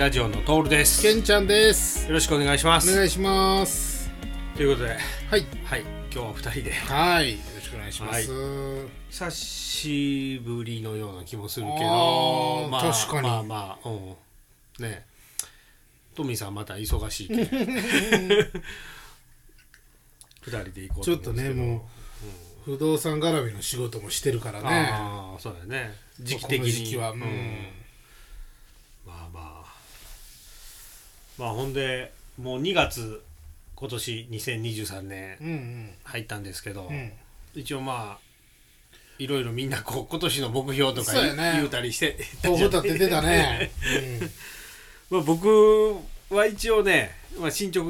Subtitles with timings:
[0.00, 1.06] 08ラジオのトールです。
[1.06, 2.10] よけんちゃんです。
[2.10, 2.90] ろしくお願いします。
[2.90, 4.10] お願いします。
[4.56, 4.96] ということで
[5.30, 5.44] はい。
[5.62, 5.82] はい。
[6.10, 6.72] 今日は2人で。
[6.72, 7.32] はい。
[7.32, 8.32] よろしくお願いします、
[9.10, 13.28] 久しぶりのような気もするけあどー確かに。
[13.28, 14.16] まあまあうん。
[14.82, 15.04] ね。
[16.14, 17.50] トミーさんまた忙しいけん 二
[20.46, 21.86] 人で行こうちょっとねも
[22.66, 24.66] う不動産絡みの仕事もしてるからね。
[24.92, 25.94] ああそうだよね。
[26.18, 26.96] 時期的に。
[26.96, 27.10] は。
[27.10, 27.20] うん、
[29.06, 29.50] まあまあ
[31.40, 33.22] まあほんでもう2月
[33.74, 35.90] 今年2023年うんうん。
[36.04, 37.12] 入ったんですけど、うん。
[37.54, 38.18] 一応まあ
[39.18, 41.52] いろいろみんなこう今年の目標とかそうやね。
[41.54, 43.70] 言うたりして立ててたね、
[45.10, 45.96] まあ僕
[46.28, 47.86] は一応ね、まあ、進捗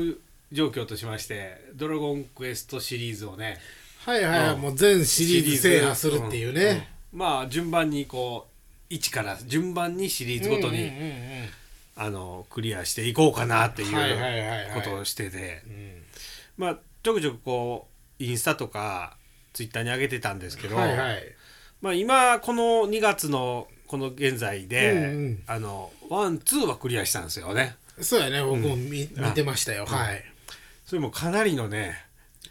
[0.53, 3.59] 状況としまして「ドラゴンクエスト」シリーズをね
[3.99, 4.61] はいはいはい、うん。
[4.61, 7.19] もう全シリーズ制覇するっていうね、うん。
[7.19, 8.47] まあ順番にこ
[8.89, 11.60] う1から順番にシリーズごとに、うんうんうんうん
[12.03, 15.63] あのクリアしていこうかなっていうことをしてて。
[15.67, 16.03] うん。
[16.57, 19.19] まあちょくちょくこうインスタとか
[19.53, 21.23] ツイッターに上げてたんですけど、はいはい。
[21.83, 25.43] まあ、今この2月のこの現在で、うんうん。
[25.47, 27.77] あのワンツーはクリアしたんですよね。
[28.01, 30.25] そうやね僕も見,、見てましたよ、はい。
[30.87, 32.03] それもかなりのね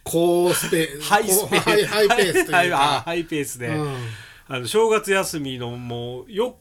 [0.03, 2.77] 高スペハイスペハイペースというか。
[3.03, 3.95] ハイペースで、うん。
[4.47, 6.55] あの正月休みのもうよ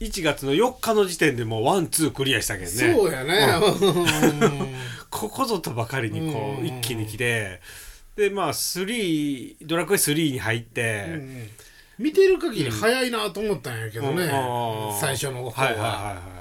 [0.00, 2.94] 1月の4日の時点でもうワンツークリアしたけどね。
[2.94, 3.48] そうやね、
[4.40, 4.74] うん。
[5.10, 6.66] ここぞとばかりにこううん。
[6.66, 7.60] 一気に来て。
[8.16, 11.48] でまあ3ドラクエ3に入って、うん
[11.98, 14.30] 見てる限り早いなと思ったんやけどね、
[15.00, 16.14] 最初の方は,、はいはいはいはい。
[16.14, 16.38] うん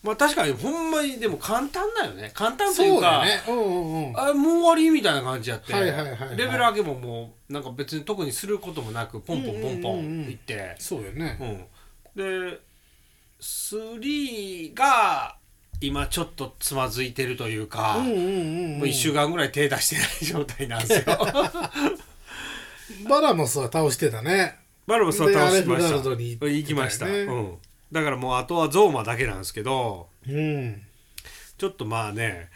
[0.00, 2.30] まあ確かにほんまにでも簡単だよね。
[2.32, 4.20] 簡単といそううかうんうんうん。
[4.20, 6.36] あもう終わりみたいな感じやって、はいはいはいはい。
[6.36, 10.26] レベル上げももうなんか別に特にすることもなくポンポンポンポうんうんうんうん。
[10.28, 11.66] ンいって、そうよね、
[12.16, 12.50] うん。
[12.50, 12.60] で
[13.40, 15.36] 3が
[15.80, 18.78] 今ちょっとつまずいてるというか、うんうんうんうん。
[18.78, 21.18] もう1週間ぐらい手出してない状態なんですよ。
[23.08, 24.56] バラモスは倒してたね。
[24.88, 25.96] バルもそう倒しました。
[25.98, 26.50] 行ね。
[26.50, 27.58] 行きました、うん、
[27.92, 30.82] だからもうあとはゾーマだけなんですけどうん。
[31.58, 32.48] ちょっとまあね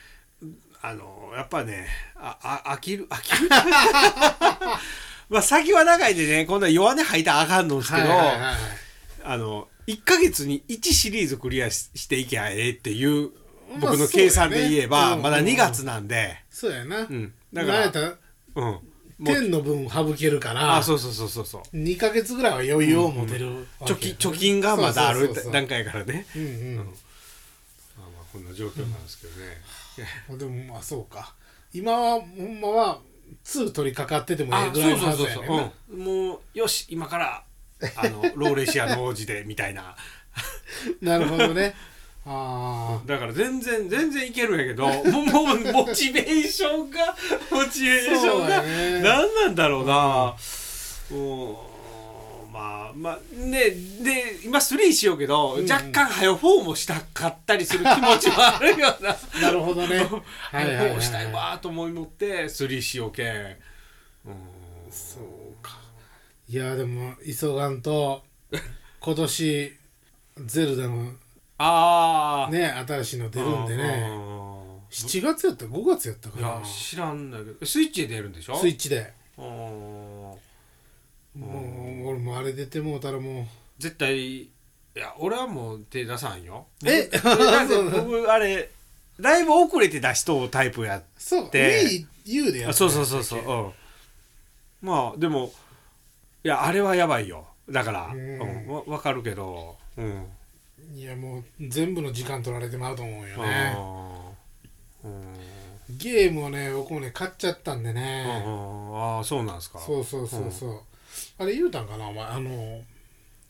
[0.80, 3.48] あのやっぱねああ飽きる飽きる？
[5.28, 8.54] まあ先は長いでね今度は弱音吐いたらあかんのですけど、はいはいはいはい。
[9.24, 13.30] あの1ヶ月に1シリーズクリアししていけばええっていう
[13.80, 18.18] まあ僕の計算で言えば、まだ2月なんで、そうやな、うん、だから
[18.54, 18.78] うん、
[19.24, 21.76] 天の分省けるからあそうそうそうそうそう。
[21.76, 23.48] 2か月ぐらいは余裕を持てる
[23.80, 26.26] わけ貯金貯金がまだある段階からね。
[26.36, 26.90] うんうん、まあま
[28.20, 29.32] あこんな状況なんですけど
[30.36, 31.34] ね、でもまあそうか。
[31.72, 32.98] 今はほんまは
[33.44, 37.42] 2取り掛かっててもええあぐらいのはずそうそうそうやねん、もうよし今から
[37.96, 39.96] あのローレシアの王子でみたいな。
[41.00, 41.74] なるほどね。
[42.24, 47.16] あだから全然全然いけるんやけどもうもうモチベーションが
[47.50, 49.02] モチベーションがやね。
[49.02, 50.34] 何なんだろうな。
[51.10, 51.56] うん。
[52.52, 55.68] まあまあねで今3しようけど、ん。
[55.68, 59.10] 若干早4もしたかったりする気持ちはあるよな。
[59.10, 59.98] あなるほどね。
[60.52, 64.34] はいはいはい4したいわと思い持って3しようけん、うん、
[64.92, 65.22] そう。
[65.22, 65.31] か
[66.52, 68.22] いやでも急がんと
[69.00, 69.72] 今年
[70.44, 71.10] ゼルダの
[71.56, 73.82] ああね新しいの出るんでね。
[74.90, 77.64] 7月やった？5月やったかいやな知らんだけど。
[77.64, 78.56] スイッチで出るんでしょ？
[78.60, 79.14] スイッチで。
[79.38, 80.38] うんも
[81.34, 83.48] う俺もあれ出てもうたらも
[83.78, 84.50] 絶対い
[84.94, 86.66] や俺はもう手出さんよ。
[86.84, 87.08] え？
[87.24, 88.68] 僕だって僕あれ
[89.18, 91.50] だいぶ遅れて出しとうタイプやうそう。
[91.50, 93.72] で U でやったあそうそうそうそう、うん、
[94.82, 95.50] まあでも
[96.44, 97.46] いやあれはやばいよ。
[97.70, 100.26] だから、ううんんわ分かるけどうん。
[100.94, 105.08] いやもう全部の時間取られてまうと思うよあねー。
[105.08, 105.96] うん。
[105.96, 108.26] ゲームをね僕もね買っちゃったんでうんね
[108.94, 109.78] ああそうなんですか。
[109.78, 110.80] そうそうそうそう。
[111.38, 112.08] あれ言うたんかな？
[112.08, 112.80] お前あの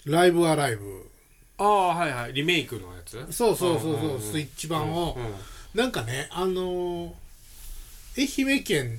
[0.04, 1.10] ライブアライブ。
[1.58, 2.32] ああはいはい。
[2.32, 3.12] リメイクのやつ？
[3.32, 5.16] そうそうそううんうんうんそうスイッチ版を。
[5.16, 5.80] うん。
[5.80, 7.14] なんかねあの
[8.18, 8.98] 愛媛県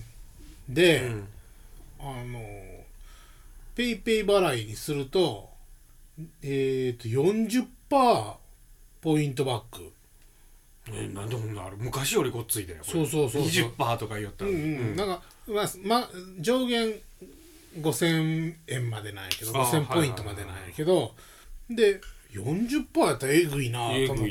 [0.68, 1.28] で、うん。
[2.00, 2.40] あの
[3.76, 5.50] ペイペイ払いにすると
[6.42, 7.68] えっ、と40%
[9.02, 9.92] ポイントバック。
[10.90, 11.78] えなんでこんなある？
[11.78, 13.72] 昔よりごっついだよそうそうそうそう。
[13.72, 14.52] 20%とか言ったら。
[14.52, 16.10] うんうん、なんか、まあま、
[16.40, 16.94] 上限
[17.80, 21.14] 5000円までなんやけどあ5000ポイントまでなんやけど
[21.70, 22.00] で
[22.32, 24.28] 40%やったらえぐいなと思っ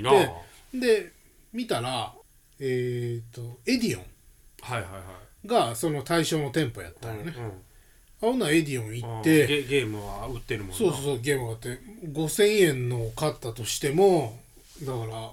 [0.72, 0.78] て。
[0.78, 1.12] で
[1.52, 2.14] 見たら
[2.60, 4.04] えっ、とエディオン
[4.62, 4.98] はいはいは
[5.44, 5.48] い。
[5.48, 7.50] がその対象の店舗やったよね、うんあ
[8.22, 10.76] ほんならエディオン行うんってゲゲームは売ってるもんな。
[10.76, 14.38] そうそうそうゲームがあって5000円のを買ったとしても
[14.82, 15.30] だから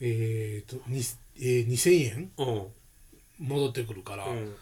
[0.00, 0.98] えー、とに、
[1.38, 2.66] えー、2000円うん。
[3.38, 4.54] 戻ってくるから、うん。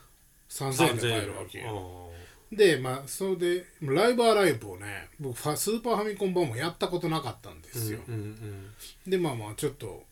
[0.48, 2.10] 3000円で買えるわけよ。
[2.52, 8.66] でまあそれでライブアライブをね僕スーパーファミコン版もやったことなかったんですよ、うんうん
[9.10, 10.04] でまあまあちょっと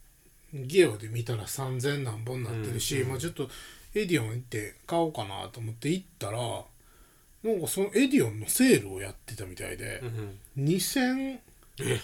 [0.52, 3.08] ゲオで見たら3000何本になってるし、うんうん。
[3.10, 3.48] まあちょっと
[3.94, 6.38] エディオン行って買おうかなと思って行ったら
[7.42, 10.00] なんかそのエディオンのセールをやってたみたいで
[10.56, 11.38] う、ん2000
[11.80, 12.00] え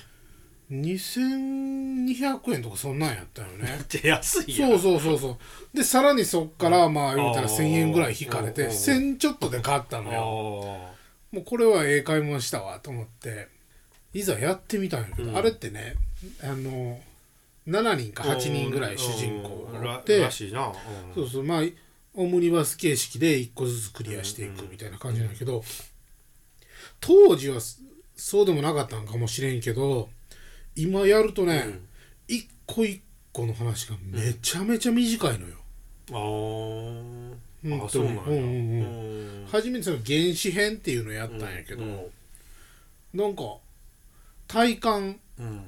[0.71, 3.81] ？2200円とかそんなんやったよね。
[3.89, 4.71] ちゃ安いやん。
[4.73, 5.39] そうそうそうそ
[5.73, 5.77] う。
[5.77, 10.21] でさらにそっからまあ言うたら1000円ぐらい引かれてうん1000ちょっとで買ったのよ。
[11.33, 13.49] もうこれはええ買い物したわと思って。
[14.15, 15.37] いざやってみたんやけど、うん。
[15.37, 15.95] あれってね
[16.43, 16.99] あの
[17.67, 20.75] 7人か8人ぐらい主人公うんらがおってらしいな、うん。
[21.15, 21.45] そうそう。
[21.45, 21.63] まあ
[22.19, 25.63] オムニバス形式で1個ずつクリアしていくみたいな感じなんやけど
[27.01, 27.79] 当時はそ
[28.17, 30.09] そうでもなかったんかもしれんけど
[30.75, 31.89] 今やるとね、うん。
[32.29, 35.55] 一個一個の話がめちゃめちゃ短いのよ。
[36.11, 37.35] あー。
[37.65, 39.43] 本当にあそうなんや、うんうんうん。
[39.43, 39.47] うん。
[39.51, 41.99] 初めてその原始編っていうのやったんやけど、うん
[43.15, 43.43] なんか
[44.47, 45.65] 体感うん。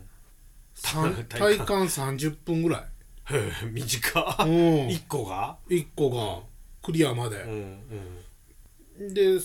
[1.29, 1.87] 体感。
[1.87, 2.85] 30分 ぐらい、
[3.33, 4.37] へえ短。
[4.45, 6.41] ういん、一個が？1個が
[6.83, 7.37] クリアまうんで、
[8.99, 9.15] うん。
[9.15, 9.39] でも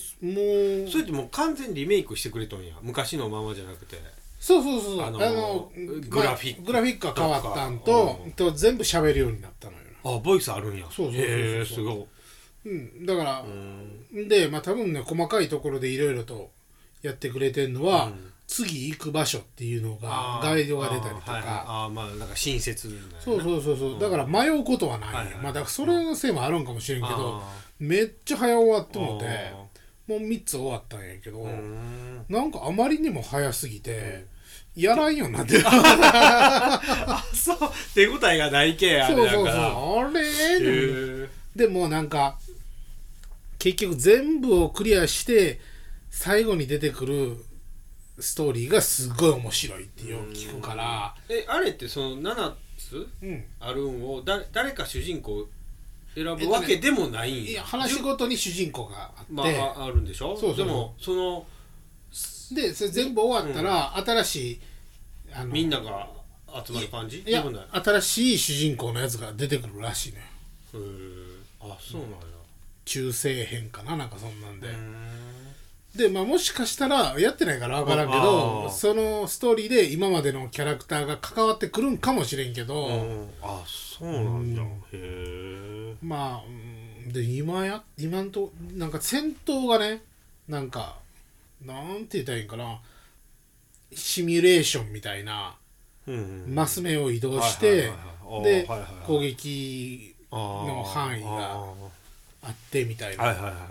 [0.86, 0.90] う。
[0.90, 2.74] それってもう完全にリメイクしてくれとんや。
[2.82, 3.96] 昔のままじゃなくて。
[4.38, 5.72] そうそうそうああのの
[6.08, 8.32] グラフィックまあグラフィックが変わったんとうん。
[8.32, 9.78] と全部喋るようになったのよ。
[10.04, 10.86] あボイスあるんや。
[10.90, 11.24] そうそうそうそう。
[11.24, 12.06] へえすごい。
[12.66, 13.46] うん、だからう、
[14.20, 14.28] ん。
[14.28, 16.50] でまあ多分ね細かいところでいろいろと
[17.02, 21.50] やってくれてるのは、うん次行く場所っていうのがガイドが出たりとか、はいはい。
[21.66, 24.00] あーまあなんか親切みたいなそうそうそうそう。
[24.00, 25.14] だから迷うことはない。
[25.14, 25.34] はいはい。
[25.36, 29.56] まあだからそれのせいもあるんかもしれんけど、あめっちゃ早終わってーもうてあ
[30.08, 32.24] もう3つ終わったんやけど、ん。
[32.28, 34.26] なんかあまりにも早すぎて、
[34.76, 35.64] やらんようになってる。
[35.66, 37.58] あそう。
[37.94, 39.54] 手応えがないけあれそうそうそう。
[39.54, 41.28] あれ？
[41.56, 42.38] でもなんか
[43.58, 45.58] 結局全部をクリアして
[46.10, 47.36] 最後に出てくる
[48.18, 51.14] ストーリーがすごい面白いってよく聞くから。
[51.28, 53.06] えあれってその7つ？
[53.22, 53.44] うん。
[53.60, 55.46] あるんをだ誰か主人公
[56.14, 59.46] 選ぶわけでもないんいや話ごとに主人公があって、まあ
[59.82, 60.36] ああるんでしょ？
[60.36, 61.46] そうでもその
[62.52, 64.60] でそれ全部終わったら、新しい
[65.34, 66.08] あのみんなが
[66.64, 67.22] 集まる感じ？
[67.26, 67.44] いや
[67.84, 70.20] 新しい主人公のやつが出てくるらしいね
[70.74, 70.80] へえ
[71.60, 72.16] あそうなんや。
[72.86, 73.96] 中世編かな？
[73.96, 75.25] なんかそんなんで、うーん
[75.96, 83.28] でまあもしかしたらやってないから分からんけあどあそのストーリーで今までのキャラクターが関わってくるんかもしれんけど、うん。
[83.42, 84.62] あそうなんだ。
[84.62, 84.68] うん。
[84.68, 85.94] へえ。
[86.02, 87.12] まあうん。
[87.12, 90.02] で今や今んとなんか戦闘がね
[90.48, 90.96] なんか
[91.64, 92.80] なんて言ったらいいんかな。
[93.94, 95.56] シミュレーションみたいな
[96.06, 97.92] うんマス目を移動しはいて
[98.42, 98.68] で
[99.06, 101.64] 攻撃のの範囲が
[102.46, 103.24] あってみたいな。
[103.24, 103.62] はいはいはいはい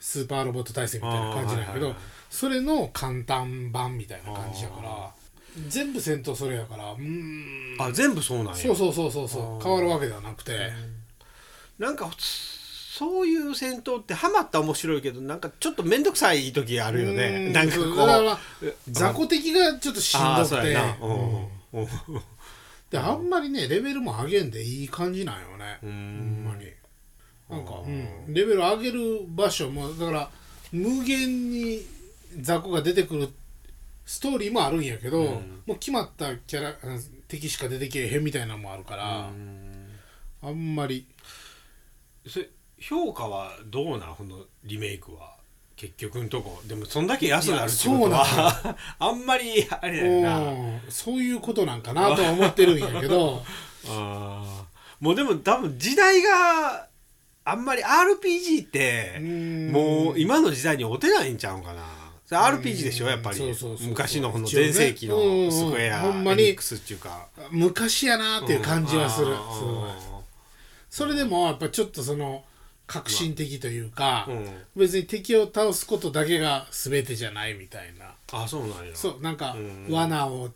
[0.00, 1.96] スーパーロボット対戦みたいな感じなんやけどあーはいはいはい
[2.30, 5.10] それの簡単版みたいな感じやから
[5.68, 7.76] 全部戦闘それやからうーん。
[7.80, 8.54] あ全部そうなんや。
[8.56, 10.70] そうそうそうそう変わるわけではなくて。
[11.78, 17.52] なんかそういう戦闘ってハマったら面白いけどなんかちょっと面倒くさい時あるようねん。
[17.52, 17.96] なんかこう。
[17.96, 18.38] だから
[18.90, 20.76] 雑魚敵がちょっとしんどくて。
[22.90, 25.78] であんまりねレベルも上げんでいい感じなんよね。
[25.82, 26.66] うほんんまに
[27.56, 30.30] なんかあ、うーん、レベル上げる場所もだから
[30.72, 31.80] 無限に
[32.40, 33.28] 雑魚が出てくる
[34.06, 35.62] ストーリーもあるんやけど、うん。
[35.66, 36.74] もう決まったキャラあ
[37.28, 39.30] 敵しか出てけえへんみたいなのもあるから、
[40.42, 41.06] あんまり。
[42.28, 44.14] それ評価はどうなん？
[44.16, 45.32] このリメイクは。
[45.76, 46.60] 結局のとこ。
[46.66, 50.38] でもそんだけ安くなるってことは あんまりあれだよな。
[50.38, 50.80] うん。
[50.88, 53.42] そういうことなんかなとは思ってるんやけど。
[53.88, 55.04] あー。
[55.04, 56.88] もうでも多分時代が
[57.46, 59.70] あんまり RPG ってうん。
[59.70, 61.82] もう今の時代に合てないんちゃうんかな。
[62.30, 63.36] RPG でしょやっぱり。
[63.36, 63.88] そうそうそうそう。
[63.88, 66.44] 昔のこの全盛期のスクエアうんほんまに。
[66.44, 67.28] エニックスっていうか。
[67.50, 69.36] 昔やなっていう感じはする、うん。
[70.88, 72.44] それでもやっぱちょっとその
[72.86, 74.48] 革新的というか、うん。
[74.74, 78.14] 別に敵を倒すことだけが全てじゃないみたいな。
[78.32, 78.94] あそうなんや。
[78.94, 79.92] そうなんかうん。
[79.92, 80.48] 罠を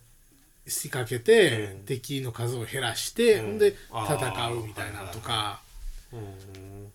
[0.66, 1.80] 仕掛けて、うん。
[1.80, 3.46] 敵の数を減らして、うん。
[3.46, 5.67] ほんで戦うみたいなのとか、うん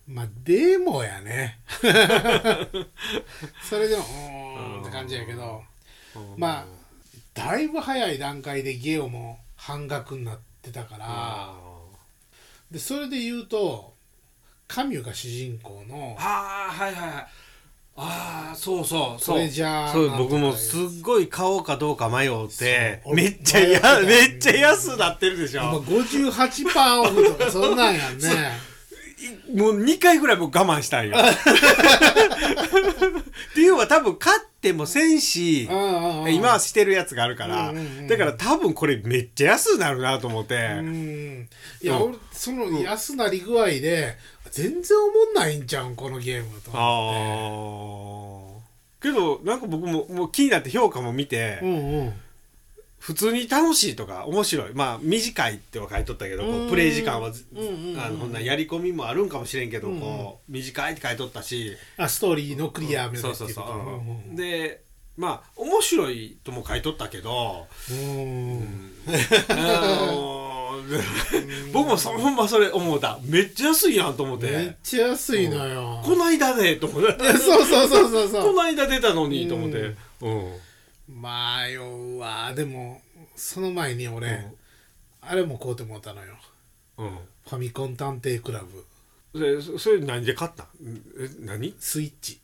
[0.06, 1.60] まあでもやね。
[3.68, 5.62] それでもうーんって感じやけど。
[6.16, 6.34] うん。
[6.36, 6.64] まあ
[7.32, 11.54] だいぶ早い段階でゲオも半額になってたから、あ
[12.70, 13.94] でそれで言うと
[14.68, 17.26] カミュが主人公のあはいはいはい。
[17.96, 23.14] ああそうそうそれじゃあそうなんとか僕もすっごい買おうかどうか迷うてそう。
[23.14, 28.28] めっちゃや迷ってたよねめっちゃ安なってるでし今ょ58%オフとかそんなんやんね
[29.54, 31.16] もう2回ぐらい僕我慢したんよ。
[31.16, 31.22] っ
[33.54, 37.72] ていうのは多分買ってもせんし今はしてるやつがあるから、
[38.08, 41.48] だから多分これめっちゃ安くなるなと思って、うん
[41.82, 42.02] いや、うん。
[42.10, 44.16] 俺その安なり具合で
[44.50, 52.12] 全然おもんないんちゃうんこのゲームと思ああけどなんか僕ももう気になって評価も見てうんうん
[53.04, 54.70] 普通に楽しいとか面白い。
[54.72, 57.28] まあ短いっては書いとったけどこうプレイ時間は
[57.98, 61.76] あのこんなやり込みもあるんかもしれんけどこう短いって書いとったし。
[61.98, 63.52] あストーリーのクリア目指そうそうそう。
[63.52, 63.74] していくと。
[64.30, 64.84] うんで
[65.18, 68.92] まあ面白いとも書いとったけどうん。
[69.50, 71.02] あのー
[71.74, 73.20] 僕もそほんまそれ思った。
[73.22, 76.00] めっちゃ安いやんと思っめってちゃ安いのよ。
[76.02, 77.22] こないだねと思って。
[77.36, 79.94] そうそうそうそうそ こうないだ出たのにと思って。
[80.22, 80.52] うん
[81.08, 82.52] 迷うわ。
[82.54, 83.00] でも
[83.36, 84.54] その前に俺、うん。
[85.20, 86.34] あれも買うてもうたのよ。
[86.98, 87.08] うん。
[87.08, 88.84] ファミコン探偵クラブ。
[89.32, 90.66] それそそれ何で買ったん？
[91.18, 91.74] え何？
[91.78, 92.40] スイッチ。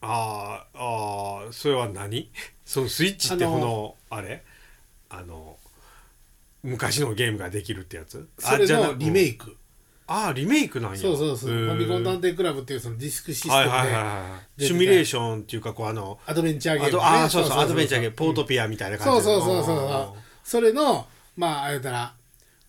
[0.00, 2.30] あーあーそれは何？
[2.64, 4.42] そのスイッチってあのこのあれ？
[5.08, 5.56] あの
[6.62, 8.28] 昔のゲームができるってやつ？
[8.38, 9.56] それあじゃなのリメイク
[10.06, 10.98] ああリメイクなんや。
[10.98, 11.50] そうそうそう。
[11.50, 18.16] ファミコン探偵クラブっていうそのディスクシステムで、はいはいシミュレーションっていうかこうあのアドベンチャーゲーム、あとあーそうそうアドベンチャーゲーム。
[18.16, 21.06] ポートトピアみたいな感じそうそうそうそうそれの
[21.36, 22.14] まああれだら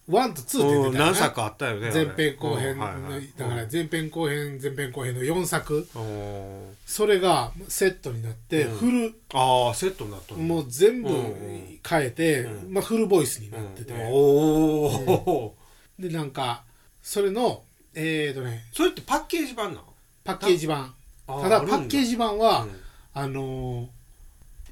[0.07, 3.29] 1と2って何作あったよね前編後編はいはい。
[3.35, 5.87] だから前編後編前編後編の4作。
[5.95, 8.77] うんそれがセットになってうん。
[8.77, 11.15] フル、ああセットになったもう全部うん。
[11.15, 11.79] うん。
[11.87, 12.73] 変えて、うん。
[12.73, 13.99] まあ、フルボイスになってて、うん。
[14.11, 15.55] おお
[15.97, 16.63] でなんか
[17.05, 17.61] それの
[17.93, 19.85] えーとねそれってパッケージ版なの？
[20.23, 20.91] パッケージ版。
[21.27, 21.77] あただあるんだ。
[21.77, 22.71] パッケージ版は、うん。
[23.13, 23.87] あのー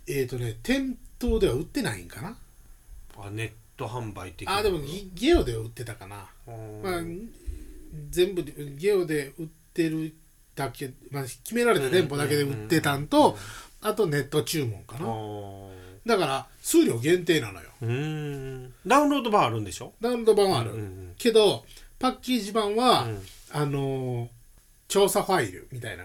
[0.07, 2.35] えーとね店頭では売ってないんかな？
[3.17, 4.57] あネット販売的な。
[4.57, 6.81] あでもギゲオでは売ってたかな、うん。
[6.81, 7.01] まあ、
[8.09, 10.13] 全部でゲオで売ってる
[10.55, 13.37] だけ、まあ、決められた店舗だけで売ってたんと、
[13.81, 15.69] あとネット注文かあなー。
[16.05, 17.69] だから数量限定なのよ。
[17.81, 18.73] うーん。
[18.85, 19.93] ダウンロード版あるんでしょ？
[20.01, 21.13] ダウンロード版はある、うんうん。
[21.17, 21.63] けど
[22.03, 23.21] パッケージ版は、うん。
[23.53, 24.27] あのー
[24.89, 26.03] 調査ファイルみたいな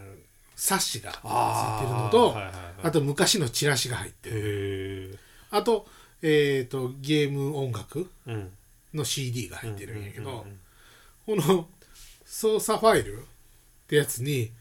[0.56, 2.52] 冊子がついてるのとはいはいはい。
[2.84, 5.18] あと昔のチラシが入ってる。
[5.50, 5.86] あと,、
[6.22, 8.50] えー、とゲーム音楽うん。
[8.94, 10.46] の CD が入ってるんやけど、
[11.26, 11.66] この
[12.24, 13.24] 操作ファイルっ
[13.88, 14.52] てやつに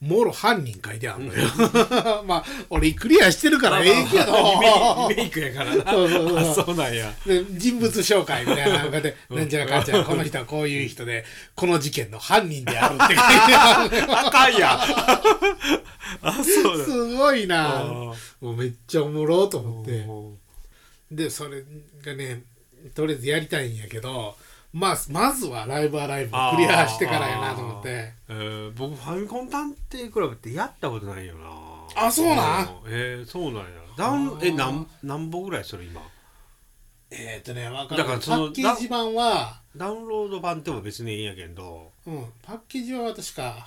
[0.00, 1.48] もろ犯人書いてあるのよ。
[2.26, 5.08] まあ俺クリアしてるからええけど。
[5.08, 5.84] リメイクリメイクやからな。
[6.54, 7.12] そうなんや。
[7.26, 11.24] で人物紹介みたいなのがで、なんちゃらかんちゃら、この人はこういう人で、
[11.54, 14.18] この事件の犯人であるって書いてある。
[14.26, 14.78] あかんや
[16.22, 16.84] あそうだ。
[16.84, 17.80] すごいな。
[17.80, 19.90] あもうめっちゃおもろと思って。
[19.92, 20.34] ー。
[21.10, 21.62] で、それ
[22.04, 22.42] がね、
[22.94, 24.36] とりあえずやりたいんやけど、
[24.74, 28.12] まあ、まずはライブアライブをクリアしてからやなと思って。
[28.28, 31.48] えー僕ファミコン探偵クラブってやったことないよな。
[31.94, 32.82] あそうなん？
[32.88, 33.64] えー、そうなんや。
[33.96, 34.48] ダウンあー。
[34.48, 36.02] えなん何本ぐらいそれ今？
[37.12, 41.92] えっ、ー、とね、わかるだからそのパッケージ版は、ダウンロード版でも別にいいんやけど。
[42.06, 43.64] うん、パッケージ版は確か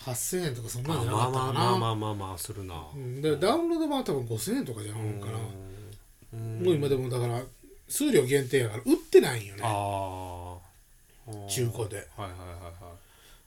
[0.00, 1.70] 8000円とかそんなんじゃなまあまあかったかな。
[1.70, 2.74] まあまあまあまあするな。
[2.94, 5.32] うん、でダウンロード版は多分5000円とかじゃないかな。
[6.32, 6.64] うん。
[6.64, 7.42] もう今でもだから
[7.88, 9.62] 数量限定やから売ってないんよね。
[9.62, 10.35] ああ
[11.48, 11.96] 中古で。
[12.16, 12.94] はいはいはいは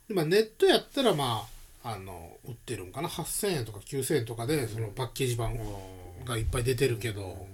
[0.08, 1.46] でまあ、ネットやったらま
[1.84, 3.08] ああの売ってるんかな。
[3.08, 5.58] 8000円とか9000円とかでそのパッケージ版い
[6.24, 7.46] がいっぱい出てるけど、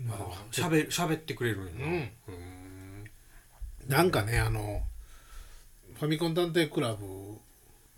[0.00, 1.86] まあしゃべしゃべってくれるんやな。
[1.86, 1.92] うん。
[1.92, 3.10] うん。
[3.88, 4.82] なんかねあの
[5.94, 7.04] ファミコン探偵クラブ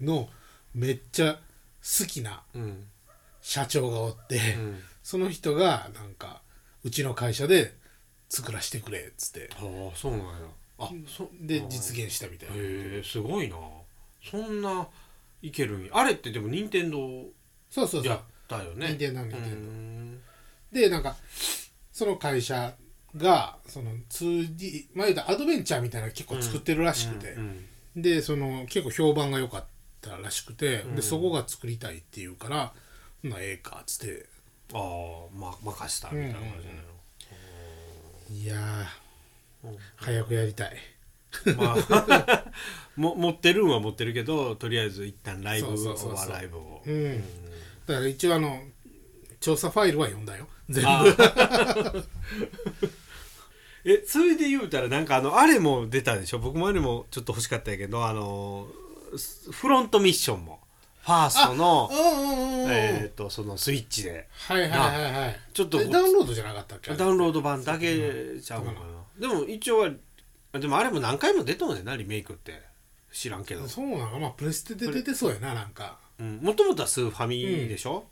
[0.01, 0.29] の
[0.75, 2.87] めっちゃ好きなうん。
[3.41, 4.81] 社長がおって、うん。
[5.03, 6.43] その人がなんか
[6.85, 7.75] うちの会社で
[8.29, 9.51] 作らせてくれっつって。
[9.55, 10.25] ああそうなんや
[10.79, 12.55] あそで実現したみたいな。
[12.57, 13.57] へえすごいな。
[14.23, 14.89] そんな
[15.43, 15.91] いけるんや。
[15.95, 16.99] あれってでも任天堂
[17.71, 18.05] そうそうそう。
[18.07, 18.89] やったよね。
[18.89, 19.71] 任天堂任う天堂。
[19.71, 20.21] ん。
[20.73, 21.17] でなんか
[21.93, 22.75] その会社
[23.17, 29.65] がその 2D まあ言うたらアドベンチャーみたいなの結構作ってるらしくて、うんでその結構評判が良かっ
[30.01, 30.97] たらしくて、うん。
[30.97, 32.73] でそこが作りたいっていうから
[33.23, 34.27] 「ほなええか」っつって。
[34.75, 34.81] ああ
[35.39, 36.67] ま任したみたいな感じ
[38.39, 38.87] ないやー、うん
[39.97, 40.77] 早くやりたい。
[41.47, 42.45] のまあ
[42.97, 46.15] も持ってるんは持ってるけどとりあえず一旦ライブそうそうそうそう。
[46.15, 46.83] はライブを。
[46.85, 47.21] うん。
[47.87, 48.63] だから一応あの
[49.41, 50.47] 調査ファイルは読んだよ。
[50.69, 50.89] 全部。
[50.91, 51.05] あ
[53.85, 56.39] えそれで言うたらなんかあのあれも出たでしょ？
[56.39, 58.69] 僕もあれもちょっと欲しかったんやけどあの
[59.51, 60.61] フロントミッションも
[61.03, 62.71] ファーストのうんうんうんうん。
[62.71, 64.29] えっとそのスイッチで。
[64.49, 65.41] はいはいはいはい。
[65.53, 66.95] ちょっとえダウンロードじゃなかったっけ？
[66.95, 68.87] ダウンロード版だけちゃうのかな。
[69.19, 69.91] でも一応は
[70.59, 72.61] でもあれも何回も出とんねんなリメイクって。
[73.13, 73.69] 知らんけど。
[73.69, 75.99] そうなのまあプレステで出てそうやななんか。
[76.19, 78.05] もともとはスーファミでしょ、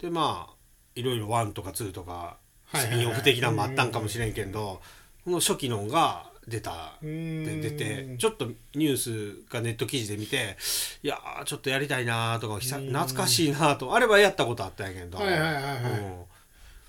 [0.00, 0.54] でまあ
[0.94, 2.36] いろいろ1とか2とか
[2.72, 4.80] スピンオフ的なのもあったんかもしれんけど、
[5.24, 6.94] この初期のが出た。
[7.02, 10.56] で出てちょっとニュースがネット記事で見て
[11.02, 15.74] いやーちょっとやりたいなーとか懐かしいなーとあればやったことあったんやけど、はいはいはいはい。
[15.74, 16.22] うん。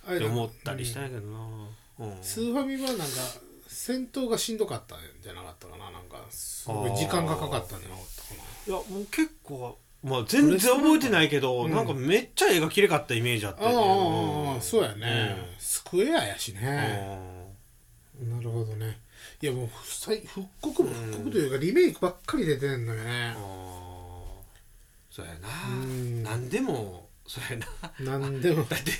[0.08, 1.40] あれって思ったりしたんやけどな、
[2.00, 2.18] うん。
[2.22, 3.06] スーファミはなんか
[3.68, 5.92] 戦闘がしんどかったんじゃなかったかな。
[5.92, 11.72] なんかすごい時間がかかったんじゃなかったかいやもう結構まあ全然覚えてないけど、うん。
[11.72, 16.62] なんかめっちゃ絵が綺麗かったイメージあって、なああああんそうやね、スクエアやしうん。
[16.62, 17.20] ね、
[18.22, 18.98] なるほどね
[19.42, 23.34] いやもう再復刻も復刻というかリメイクばっかり出てんのよね。
[25.10, 25.32] そうや
[25.72, 26.24] うん。
[26.24, 27.66] な何でもそうや
[28.06, 28.18] な。
[28.20, 28.64] なんでも。
[28.70, 28.92] だって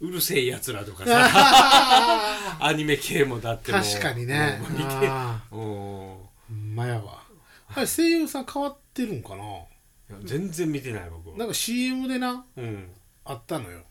[0.00, 2.58] うるせえやつらとかさ。
[2.60, 4.60] アニメ系もだって確かにね。
[4.68, 4.84] うん見て。
[5.08, 7.22] あうんまやわ。
[7.68, 9.44] あれ声優さん変わってるんかな？
[10.24, 12.90] 全然見てない僕なんか CM でなうん。
[13.24, 13.84] あったのよ。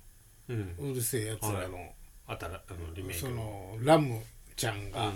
[0.50, 0.75] うん。
[0.79, 1.94] うるせえやつらの、
[2.27, 4.22] あたらあのリメイクそのラム
[4.58, 5.08] ちゃんが。
[5.08, 5.13] うん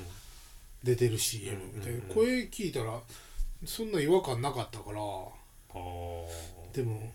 [0.84, 3.00] 出てる CM みたいな、声聞いたら
[3.66, 5.00] そんな違和感なかったから。
[6.74, 7.12] でも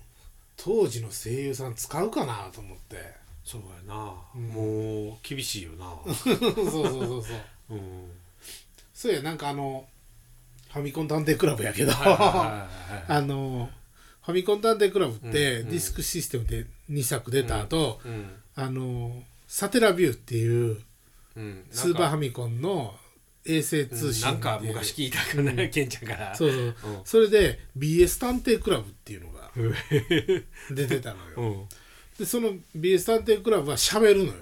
[0.56, 3.26] 当時の声優さん使うかなと思って。
[3.44, 4.48] そうやな、うん。
[4.48, 5.96] もう厳しいよな。
[6.12, 7.34] そうそうそうそ
[7.70, 7.74] う。
[7.74, 8.10] うん。
[8.92, 9.86] そうやなんかあの
[10.72, 11.92] ファミコン探偵クラブやけど。
[11.94, 12.68] あ
[13.08, 13.70] の
[14.22, 20.82] ファミコン探偵クラブってうんディスクシステムで2作出た後、うんあのサテラビューっていう
[21.36, 21.66] うん。
[21.70, 22.94] スーパーファミミコンの
[23.46, 26.34] 衛星通信なんかで昔聞いたかな、ケンちゃんから。
[26.34, 26.74] そうそう、うん。
[27.04, 29.50] それで BS 探偵クラブっていうのが
[30.70, 31.68] 出てたのよ、うん。
[32.18, 34.32] でその BS 探偵クラブは喋るのよ。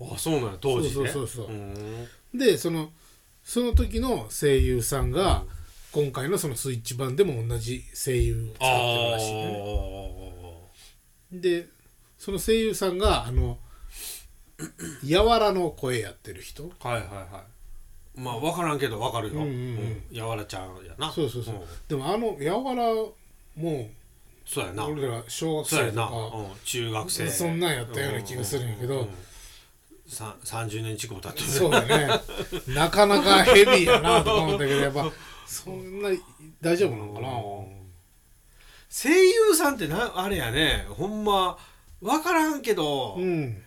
[0.00, 0.94] あそうなんや当時ね。
[0.94, 1.54] そうそうそうそう。
[1.54, 2.08] うん。
[2.34, 2.90] でその
[3.44, 5.44] その時の声優さんが、
[5.90, 10.22] 今回のそのスイッチ版でも同じ声優を使ってるらしいね。
[11.32, 11.68] で
[12.18, 13.58] その声優さんがあの
[15.04, 16.64] やわらの声やってる人。
[16.80, 17.57] はいはいはい
[18.18, 20.02] まあ分からんけど分かるよ、うんうんうん。
[20.10, 21.10] やわらちゃんやな。
[21.10, 21.60] そうそうそう、ん。
[21.88, 23.88] でもあのやわらも
[24.44, 24.86] そうやな。
[24.86, 27.28] 俺ら小学そうやな、生とかうん、中学生。
[27.28, 29.08] そんなんやったような気がするんやけど
[30.06, 31.46] さ30年近く経ってる。
[31.46, 32.08] そうだね。
[32.68, 35.12] なかなかヘビーやなとか思ったけどやっぱ
[35.46, 36.08] そんな
[36.60, 37.28] 大丈夫なのかな？
[38.90, 40.86] 声優さんってなあれやね。
[40.90, 41.58] ほんま
[42.00, 43.62] 分からんけど、うん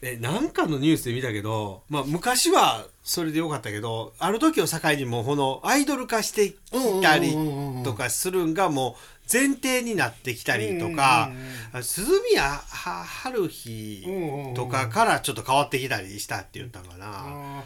[0.00, 6.56] えなんかのニュースで見たけど、まあ、昔はそれでよかったけどある時を境にもうこのアイドル化してき
[7.02, 7.34] たり
[7.82, 8.94] とかするんがもう
[9.30, 11.30] 前提になってきたりとか
[11.72, 14.06] あ鈴宮は春日
[14.54, 17.06] とかからちょっと変わってきたりしたって言ったんかな。
[17.08, 17.64] あ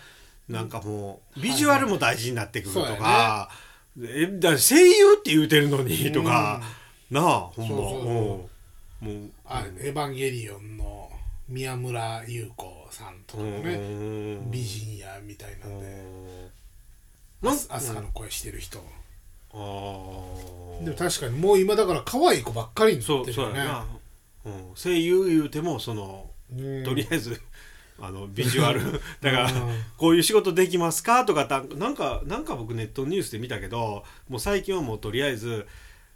[0.49, 3.49] なんかもうビジュアルも大事になってくるとか、
[4.01, 6.61] えだ声優って言うてるのにとか、
[7.11, 7.69] なあほんま。
[7.69, 8.01] そうそうそう。
[8.01, 8.07] うん。
[8.09, 8.49] も
[9.03, 11.12] うーあエヴァンゲリオンの
[11.53, 13.79] 宮村優子さんとかもねう
[14.47, 14.51] ん。
[14.51, 16.05] 美人やみたいなんで
[17.43, 17.55] なん。
[17.55, 18.79] アスカの声してる人。
[19.53, 20.85] あー。
[20.85, 23.61] でも確かにもう今だから可愛い子ばっかりになそうってるよね。
[24.45, 26.85] そううん、声優言うてもその、うん。
[26.85, 27.41] とりあえず
[28.01, 28.81] あのビジュアル。
[29.21, 29.83] だからうん。
[29.99, 35.67] こういう仕事できますかとかたなんかなんか僕ネットニュースで見たけどもう最近はもうとりあえず、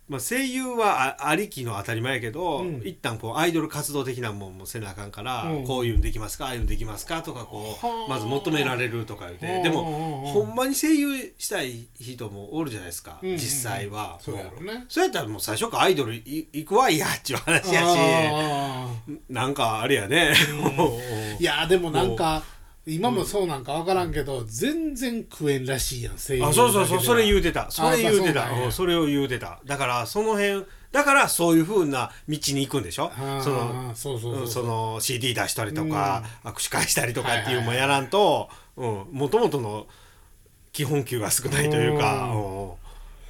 [0.08, 2.82] まあ、声優はあありきの当たり前やけど、うん。
[2.84, 5.66] 一旦こうアイドル活動的なもんもせなあかんから、うん。
[5.66, 6.46] こういうのできますか？
[6.46, 7.22] ああいうのできますか？
[7.22, 8.06] とかこはあ。
[8.06, 9.46] うまず求められるとか言って。
[9.62, 14.18] でうんもほんまに声優したい人もおるじゃないですか、うん実際は。
[14.20, 14.84] そうやろね。
[14.88, 17.98] そうやったらもう最初からアイドルい行くわいやっちゅう話やし。
[17.98, 18.88] あ
[19.28, 20.32] なんかあれやね。
[20.36, 22.42] ーいやでもなんか
[22.86, 28.48] 今もそうなんか分からんけど全然食えんらしいやん声優あそうそうそうそれ言うててたそれ言うてた。
[28.66, 29.58] そそれを言うてた。
[29.64, 33.10] だからその辺だからそういうふうな道に行くんでしょ？
[33.42, 39.86] そのそうそうそうその握手したりとか、握手会したりとかっていうのもやらんともともとの
[40.72, 42.32] 基本給が少ないというか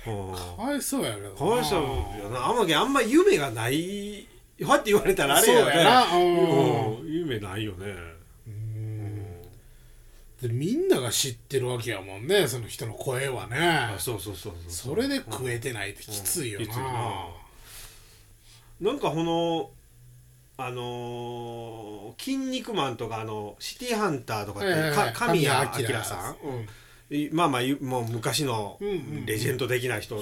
[0.05, 1.35] かわいそうやけどな。
[1.35, 1.83] かわいそう
[2.23, 2.47] やな。
[2.47, 4.29] あんまりあんま夢がない
[4.63, 5.73] わって言われたらあれやね。
[5.73, 6.17] そうやな。
[6.17, 7.01] うん。
[7.01, 8.16] うん夢ないよね
[10.41, 13.57] でみんなが知ってるわけやもんねその人の声はね。
[13.59, 14.95] あそうそうそうそう。
[14.95, 16.67] それで食えてないってきついようん。
[16.67, 16.85] きついな。
[16.85, 17.27] な
[18.81, 19.71] なんかこの
[20.59, 27.17] あのー筋肉マン」とかあの「シティーハンター」とかって、はいはいはいか神谷明さん、うん。
[27.17, 29.27] いまあまあゆもう昔のうんうんうん。
[29.27, 30.19] レジェンド的な人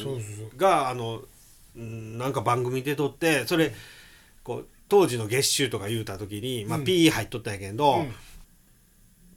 [0.57, 1.23] があの
[1.77, 3.75] うんなんか番組で撮ってそれ
[4.45, 8.15] こう当時の月収とか言うた時に、まあ、P 入っとったんやけど、うん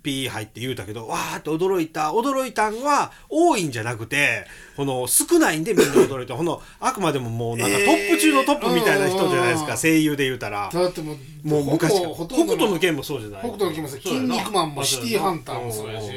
[0.03, 2.11] P 入って言うたけどわーって驚いた。
[2.11, 6.35] 驚いたんは多いんじゃなくてこの少ないんでみんな驚いた。
[6.35, 10.69] このあくまでももうなんかトップ中のトップみたいな人じゃないですか、えー声優で言うたら。
[10.71, 13.41] だってもうもう昔から北斗の拳もそうじゃない。
[13.41, 16.11] 北斗の拳もそう筋肉マンもシティーハンターもそうやし。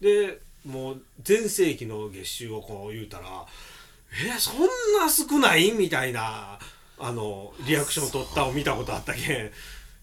[0.00, 3.24] でもう全盛期の月収をこう言うたら
[4.26, 4.60] えー、そん
[4.98, 6.58] な少ないみたいな
[6.98, 9.50] あのリアクション取ったを見たことあったけん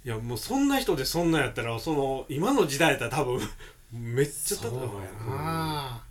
[0.03, 3.39] いやもうそんな人でそんなんやったらその今の時代やったら多分
[3.93, 4.71] めっちゃ高い
[5.29, 6.01] な。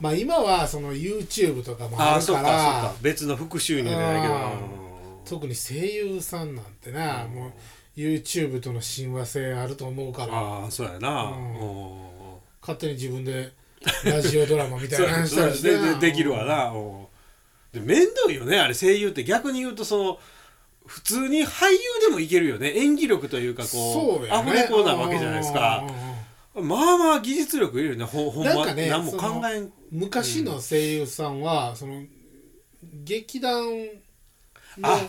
[0.00, 2.52] まあ今はその YouTube とかもあるかああそうかそうら
[2.88, 2.94] か。
[3.02, 4.34] 別の副収入じゃないけど。
[4.34, 4.40] うん。
[5.24, 7.52] 特に声優さんなんてなもう
[7.96, 10.34] YouTube との親和性あると思うから。
[10.34, 11.30] ああそうやな、
[12.60, 13.52] 勝手に自分で
[14.04, 17.06] ラジオドラマみたいな のしたででできるわな、うん。
[17.72, 18.74] で面倒いよねあれ。
[18.74, 20.18] 声優って逆に言うとその
[20.86, 22.72] 普通に俳優でもいけるよね。
[22.76, 24.50] 演技力というかこそうやね。
[24.50, 25.78] うアフレコなわけじゃないですか。
[25.78, 26.12] うんうんうん
[26.54, 28.04] まあまあ技術力いるよね。
[28.04, 29.72] ほほんま何も考えん。
[29.90, 32.02] 昔の声優さんはその
[33.04, 33.64] 劇団
[34.82, 35.00] あ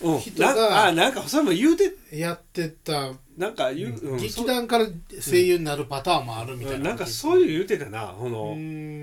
[0.00, 0.18] うん。
[0.20, 4.86] 人がなあなんかそれも言うてでやってたなんか言う、うん劇団から
[5.20, 6.78] 声優になるパターンもあるみたいな。
[6.78, 8.14] そなんかそういう言うてたな。
[8.16, 8.56] この、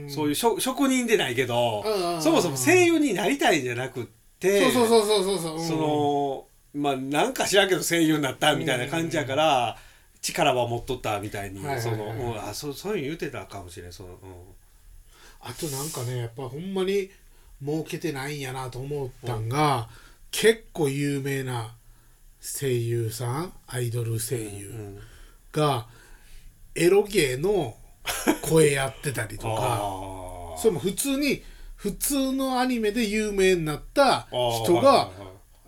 [0.09, 5.59] そういう職職人でないけど、うんうんうんそもそも声優になりたいんじゃなくってそうそうそうそうそう。
[5.59, 9.77] そうそのまあなんか知らんけど声優になったみたいな感じやから、
[10.21, 14.17] 力は持っとったみたいに、そのうんあそうそういうの言うてたかもしれんその、うん。
[15.41, 17.09] あとなんかねやっぱほんまに
[17.63, 19.89] 儲けてないんやなと思ったんが、
[20.31, 21.75] 結構有名な
[22.39, 24.99] 声優さんアイドル声優
[25.51, 25.87] が
[26.73, 27.75] エロゲーの
[28.41, 29.57] 声やってたりとか。
[30.57, 31.41] あそれも普通に
[31.81, 35.09] 普通のアニメで有名になったー人が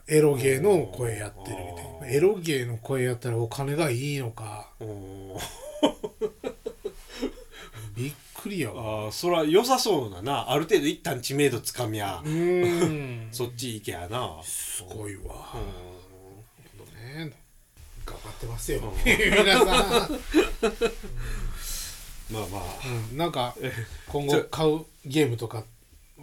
[0.08, 2.08] エロゲーの声やってるみたいな。
[2.08, 4.70] エロゲーの声やったらお金がいいのか。
[4.80, 5.34] うん
[7.98, 9.06] びっくりやわ。
[9.06, 10.52] あーそれは良さそうだな。
[10.52, 12.22] ある程度一旦知名度つかみや、
[13.32, 14.40] そっち行けやな。
[14.44, 15.24] すごいわ、
[15.56, 15.58] う
[17.18, 17.24] ん。
[17.26, 17.34] ね。
[18.06, 18.94] 頑張ってますよ。
[19.04, 19.66] 皆さん、
[22.30, 22.62] まあまあ。
[23.12, 23.56] うん、なんか
[24.08, 25.66] 今後買うゲームとか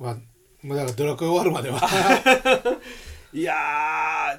[0.00, 0.16] は
[0.62, 1.80] もうだからドラクエ終わるまでは。
[3.32, 3.54] いや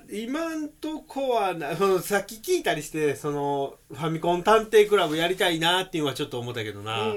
[0.10, 7.13] ー今んとこはなそのさっき聞いたりしてそのファミコン探偵クラブやりたいなっていうのはちょっと思ったけどな。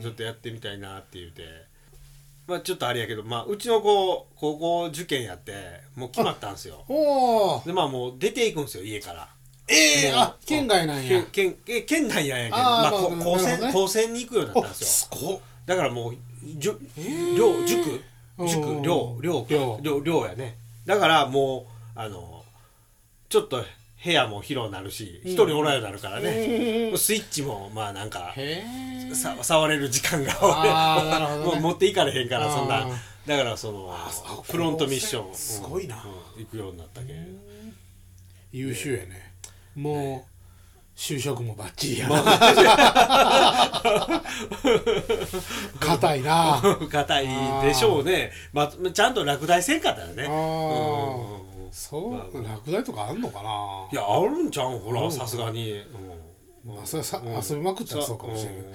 [0.00, 1.42] ちょっとやってみたいなって言うて
[2.46, 6.84] まあちょっとあれやけどまあうちの子高校受験やってもう決まったんですよ。
[7.66, 9.28] でまあもう出ていくんですよ家から。
[9.66, 11.22] ええもうあ県外なんや。
[11.24, 17.36] 県県え県内やんやけどあーまあ、高専高専に行くようになったんおですよだからもうじゅー。
[17.36, 18.02] 寮塾？
[18.38, 18.48] うん。
[18.48, 19.48] 塾寮寮か。
[19.50, 20.56] 寮寮寮やね。
[20.86, 22.44] だからもうあの
[23.28, 23.64] ちょっと
[24.02, 28.34] 部屋も広なるし一人おらんようになるからね、スイッチもまあなんか
[29.12, 30.32] さ触れる時間が
[31.38, 31.44] ね。
[31.44, 32.86] もう持っていかれへんからそんな。
[33.26, 33.94] だからその
[34.42, 35.96] フロントミッションすごいな。
[35.96, 35.98] う
[36.40, 37.38] ん行くようになったけん。
[38.52, 39.34] 優秀やね。
[39.76, 40.29] もう
[41.00, 42.22] 就職もバッチリやな。
[45.80, 46.60] 硬いな
[46.92, 47.28] 硬い
[47.62, 58.74] でしょうねまあちゃんと落第せんかったらねあうんそうまあ落第とかあんのかないやあるんちゃうほらさすがに、うんまあそれさ遊びまくったらそうかもしれんけどうん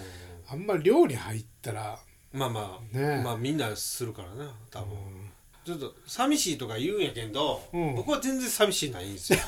[0.50, 2.00] あんまり寮に入ったら
[2.34, 4.88] まあまあ、ねまあみんなするからな多分、
[5.65, 7.95] ちょっと寂しいとか言うんやけど、うん。
[7.95, 9.39] 僕は全然寂しいないんですよ。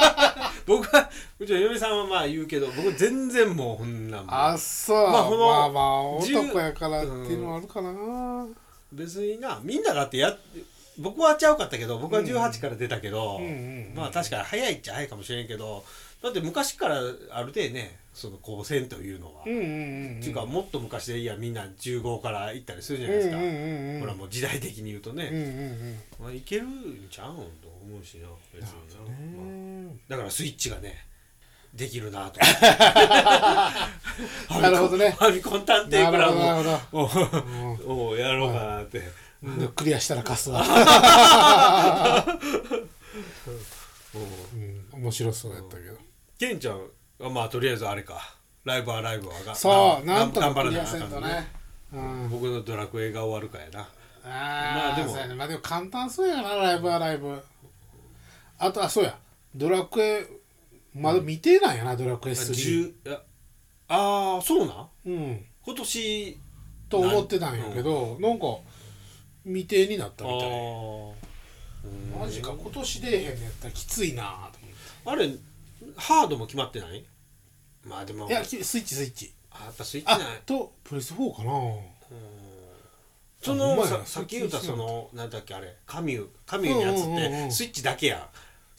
[0.66, 5.10] 僕はうちの嫁さんはまあ言うけど僕全然もうこんなんもあそう。
[5.10, 5.80] まあこのまあま
[6.18, 8.46] あ十男やからっていうのはあるかな。
[8.90, 10.34] 別になみんなだってや
[10.98, 15.84] 僕はちゃうかったけど僕は18から出たけど、うんうんまあ確かに早いっちゃ早いかもしれんけど
[16.22, 27.42] だって昔からある程度ねその高専というのは、うんうんうんっていうかもっと昔でいいやみんな15から行ったりするじゃないですか、うんうんうんうんほらもう時代的に言うとね、うんうんうんまあ、いけるんちゃうんと
[27.82, 29.00] 思うしな別にな、
[29.42, 31.06] まあだからスイッチがね
[31.74, 32.40] できるなと。
[34.60, 35.10] なるほどね。
[35.12, 37.08] ファミコン探偵クラブを
[37.94, 39.04] もうやろうかなって、で
[39.74, 40.62] クリアしたら貸すわ。
[44.14, 45.00] うん。
[45.02, 45.96] 面白そうやったけど。
[46.38, 46.80] ケンちゃん
[47.18, 48.20] はまあとりあえずあれか。
[48.64, 51.48] ライブはライブはがそうがなんとかクリアせんとね。
[51.92, 52.28] うん。
[52.28, 53.88] 僕のドラクエが終わるかやな。
[54.24, 55.16] あまあでも。
[55.16, 55.34] ね。
[55.34, 57.40] まあでも簡単そうやなライブはライブ。
[58.58, 59.16] あとあそうや。
[59.54, 60.26] ドラクエ
[60.94, 63.22] まだ未定なんやなドラクエ3 10いや
[63.88, 64.88] ああそうなん？
[65.06, 65.46] うん。
[65.64, 66.38] 今年。
[66.90, 68.46] と思ってたんやけどなんか
[69.44, 70.50] 未定になったあみたい。
[72.20, 74.58] マジか今年出えへんのやったらきついなと
[75.06, 75.24] 思って。
[75.24, 75.34] あれ
[75.96, 77.04] ハードも決まってない？
[77.84, 78.28] まあでも。
[78.28, 79.32] いやきスイッチスイッチ。
[79.50, 80.36] あやっぱスイッチない。
[80.36, 81.50] あとプレス4かな
[83.42, 88.28] そのささっき言ったそのなんだっけあれカミュカミュのやつってスイッチだけや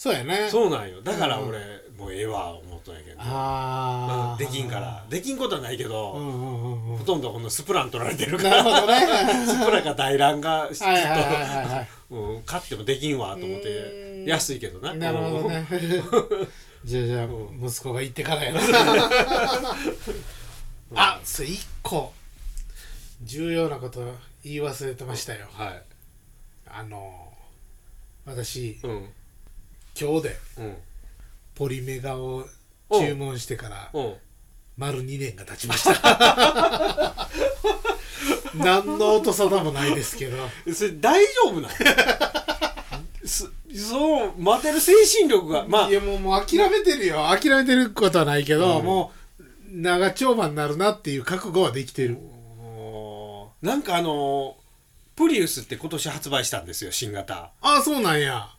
[0.01, 0.47] そうやね。
[0.47, 0.99] んそうなんよ。
[1.03, 1.49] だからうん。
[1.49, 1.59] 俺
[1.95, 3.17] もうええわ思ったんやけど。
[3.19, 5.05] ああうんできんから。
[5.11, 6.29] できんことはないけうんどうんう
[6.69, 6.97] んうん。
[6.97, 9.45] ほとんどこのスプラン取られてるかなるほらどね。
[9.45, 10.89] スプラが大乱がちょっ
[12.09, 14.91] とうん買ってもできんわと思っうて安いけどな。
[14.95, 15.67] なるほどね。
[16.83, 18.59] じゃあじゃあう息子が行ってからやな。
[20.95, 22.11] あそれ一個。
[23.21, 24.01] 重要なこと
[24.43, 25.45] 言い忘れてましたよ。
[25.53, 25.83] はい。
[26.65, 27.31] あの
[28.25, 29.09] 私うん
[30.01, 30.37] 今日で。
[30.57, 30.75] うん。
[31.53, 32.45] ポリメガを
[32.91, 34.13] 注文してからうん。
[34.77, 37.27] 丸2年が経ちました。
[38.55, 40.37] 何の音沙汰もないですけど。
[40.73, 41.69] それ大丈夫なの？
[43.27, 45.89] すそう待てる精神力がまあ。
[45.89, 47.27] いやもうもう諦めてるよ。
[47.29, 48.85] 諦めてることはないけど、うん。
[48.85, 52.17] もう長丁場になるなっていう覚悟はできてる。
[53.61, 54.57] なんかあの
[55.15, 57.51] プリウスって今年発売したんですよ新型。
[57.61, 58.49] ああそうなんや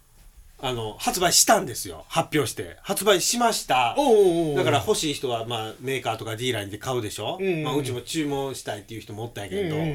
[0.64, 2.04] あの発売したんですよ。
[2.08, 2.76] 発表して。
[2.82, 3.96] 発売しました。
[3.98, 4.56] おうおうおう。
[4.56, 7.64] だから欲しい人はまあメーカーとかディーラーにで買うでしょ、うんうんうん。
[7.64, 9.88] まあ、うちも注文したいっていう人もおったんやけど、うんうん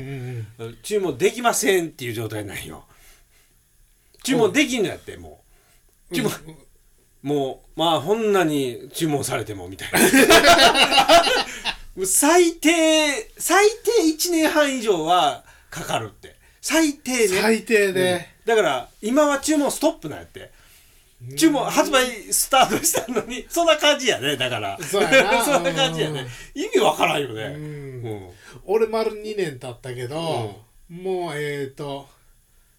[0.59, 0.77] うんうん。
[0.83, 2.83] 注文できませんっていう状態なんよ。
[4.23, 5.41] 注文できんのやっても
[6.11, 6.15] う。
[6.15, 6.31] 注文、
[7.23, 9.99] もうまあこんなに注文されてもみたいな。
[12.05, 16.35] 最低最低1年半以上はかかるって。
[16.59, 17.41] 最低ね。
[17.41, 20.51] 最低で、だから今は注文ストップなんやって
[21.35, 24.77] 注文発売スタートしたのにそんな感じやねだから。
[24.81, 26.27] そんな感じやね。
[26.53, 27.43] 意味わからんよね。
[27.43, 27.61] うん。
[28.03, 28.29] うん。
[28.65, 32.07] 俺丸2年経ったけど、もうえっ、ー、と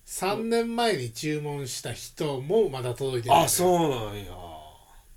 [0.06, 3.44] 3年前に注文した人もまだ届いてない。
[3.44, 4.32] あそうなんや。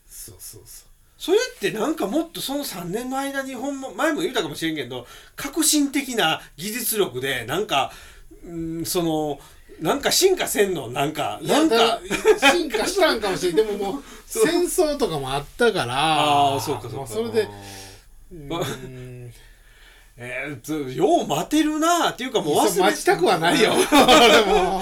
[0.08, 5.06] そうそうそそれってなんかもっとその3年の間にほんま前も言ったかもしれんけど
[5.36, 7.92] 革新的な技術力でなんか
[8.44, 9.40] うんその
[9.82, 10.90] なんか進化せんの？
[10.90, 12.00] なんかうなんか。
[12.54, 13.56] 進化したんかもしれん。
[13.56, 16.98] でももう 戦争とかもあったからああそうかそうか。
[16.98, 17.48] もそれで
[18.32, 19.34] うん。
[20.18, 23.74] えー、つよう待てるなっていうかもう忘れ待ちたくはないよ。
[23.92, 24.82] 俺も。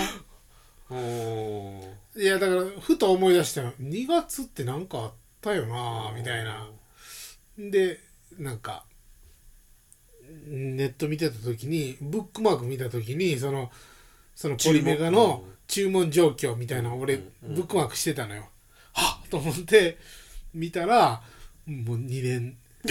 [0.92, 3.74] うんいやだからふと思い出したよ。
[3.82, 6.68] 2月ってなんかあったよなみたいな。
[7.58, 8.02] で
[8.38, 8.84] なんか
[10.48, 13.72] ネット見てた時にブックマーク見た時にその
[14.40, 18.48] そのポリメガの注文状況みたいなの俺ブックマークしてたのよ。
[18.94, 19.28] はっ！
[19.30, 19.98] と思って
[20.54, 21.22] 見たら
[21.66, 22.58] もう2年。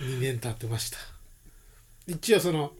[0.00, 0.98] 2年経ってました。
[2.06, 2.72] 一応その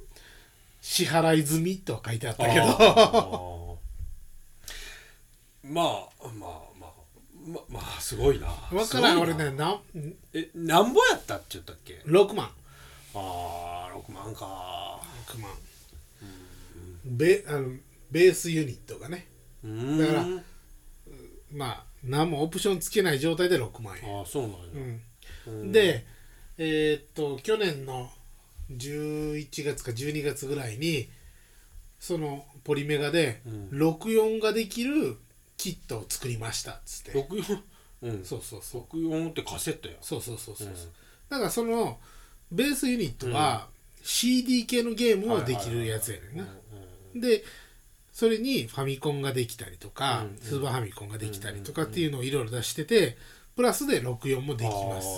[0.80, 5.72] 支払い済みとは書いてあったけあどー。
[5.72, 6.90] まあまあまあ
[7.44, 8.46] ままあすごいな。
[8.70, 9.20] 分からん。
[9.20, 9.80] 俺ねなん
[10.32, 12.46] えなんぼやったって言ったっけ？6万。
[13.16, 15.00] ああ6万か。
[15.26, 15.50] 6万
[17.08, 17.70] ベあの
[18.10, 19.26] ベースユニットがね。
[19.64, 20.26] だから
[21.52, 24.56] まあ何もオプションつけない状態で6万円、ああそうなんや、
[25.46, 26.06] うん、で
[26.58, 28.10] えーっと去年の
[28.70, 31.08] 11月か12月ぐらいに
[31.98, 33.68] そのポリメガでうん。
[33.70, 35.16] 64ができる
[35.56, 37.12] キットを作りましたっつって。
[37.12, 37.62] 64
[38.02, 38.24] うん。
[38.24, 38.96] そうそうそう。
[38.96, 39.94] 64ってカセットや。
[40.00, 40.70] そうそうそうそうう。
[40.70, 40.74] ん。
[41.28, 41.98] だからその
[42.52, 43.68] ベースユニットは
[44.02, 46.46] CD 系のゲームをできるやつやねんな
[47.14, 47.44] で
[48.12, 53.16] それにファミコンができたりとか、うんスーパーファミコンができたりとかっていうのをいろいろ出してて
[53.54, 55.08] プラスで64もできます。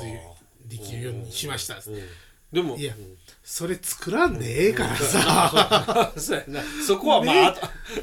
[0.66, 1.76] できるようにしました。
[1.76, 1.83] うん。
[2.53, 6.12] でもいやうんそれ作らんでええからさ。
[6.87, 7.57] そこはまあ、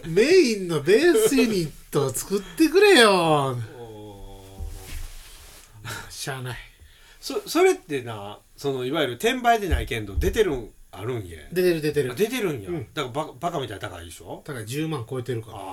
[0.05, 3.57] メインのベースユニットを作ってくれよ。
[6.09, 6.57] しゃあない。
[7.21, 10.69] そそれってなそのいわゆる転売でないけんど出てるん
[10.99, 11.37] あるんや。
[11.51, 12.11] 出てる出てる。
[12.11, 12.87] あ出てるんや、うん。
[12.93, 14.41] だからバカバカみたいに高いでしょ？
[14.45, 15.57] だから10万超えてるから。
[15.59, 15.67] あー。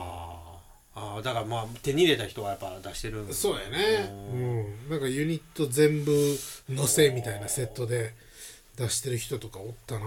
[0.97, 4.09] あーだからまあ手に入れた人はやっぱ出してるんそうやね。
[4.33, 4.91] うん。
[4.91, 6.13] なんかユニット全部
[6.69, 8.13] 乗せみたいなセットで
[8.77, 10.07] 出してる人とかおったな。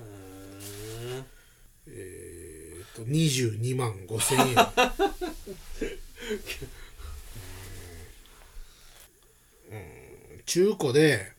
[0.00, 1.20] うー。
[1.20, 1.26] ん
[1.88, 4.54] えっと22万5千円。
[9.70, 10.42] うん。
[10.46, 11.32] 中古で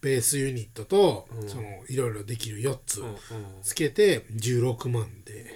[0.00, 1.48] ベースユニットと、うん。
[1.48, 3.02] そのいろいろできる4つ
[3.62, 5.52] つけて16万で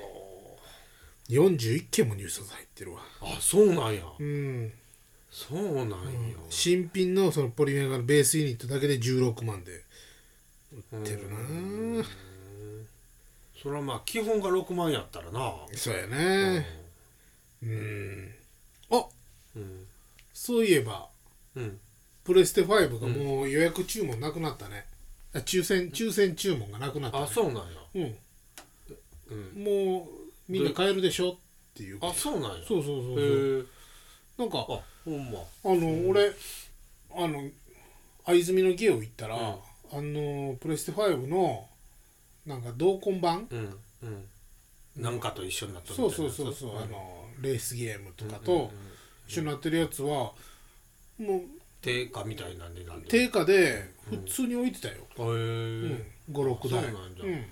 [1.29, 3.01] 41件も入札入ってるわ。
[3.23, 4.03] あそうなんや。
[4.19, 4.73] うん。
[5.31, 5.97] そうなんや、
[6.51, 9.83] 新品のそのポリメガのベースユニットだけで16万で
[10.93, 12.05] 売ってるな。
[13.63, 15.55] それはまあ基本が6万やったらな。
[15.75, 16.67] そうやね。
[17.63, 18.35] うん。
[18.91, 19.07] あ
[19.57, 19.87] うん。
[20.35, 21.09] そういえば
[21.55, 21.81] うん
[22.25, 24.87] プレステ5がもう予約注文なくなったね、
[25.35, 27.63] あ抽選抽選注文がなくなった、ね、あそうなんや。
[27.95, 28.17] うん。
[29.31, 29.65] うん。
[29.65, 30.09] もう
[30.49, 31.35] みんな買えるでしょっ
[31.75, 32.65] ていうあそうなんや。
[32.67, 33.21] そうそうそうそう。
[33.21, 33.65] へえ。
[34.39, 35.39] なんかあほんま。
[35.39, 36.33] あの、俺
[37.15, 37.49] あの
[38.25, 39.43] 藍住のゲオ行ったら、うん。
[39.45, 39.57] あ
[40.01, 41.67] のプレステ5の
[42.47, 44.25] なんか同梱版、うんうん。
[44.97, 48.71] なんかと一緒になったそうそうそうそう、あのレースゲームとかと
[49.27, 50.33] 一緒になってるやつは
[51.19, 51.41] もう
[51.83, 53.09] 定価みたいな値段で。
[53.09, 55.23] 定価で普通に置いてたよ、へえ。
[55.23, 56.07] うん。
[56.31, 56.83] 56台。
[56.83, 57.25] そうなんだ。
[57.25, 57.45] うん。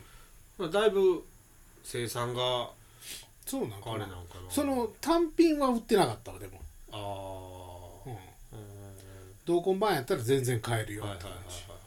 [0.59, 1.25] まあだいぶ
[1.83, 2.71] 生産が
[3.45, 3.93] そうなんかな。
[3.97, 4.51] あれなんかな。
[4.51, 6.61] その単品は売ってなかったわでも、
[6.93, 6.97] あ
[8.07, 8.19] あうん、うん。
[9.45, 11.81] 同梱版やったら全然買えるよって感じ、はい